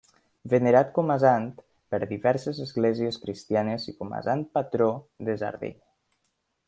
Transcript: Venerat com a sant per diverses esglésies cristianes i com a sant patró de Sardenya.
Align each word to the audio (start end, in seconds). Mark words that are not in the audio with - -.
Venerat 0.51 0.87
com 0.95 1.11
a 1.15 1.17
sant 1.23 1.43
per 1.93 1.99
diverses 2.13 2.61
esglésies 2.65 3.21
cristianes 3.27 3.85
i 3.93 3.95
com 4.01 4.17
a 4.21 4.23
sant 4.31 4.43
patró 4.57 4.89
de 5.29 5.37
Sardenya. 5.45 5.87